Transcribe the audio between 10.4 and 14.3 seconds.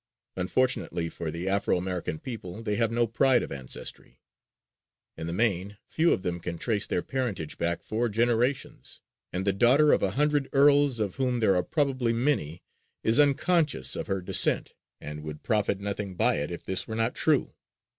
earls" of whom there are probably many, is unconscious of her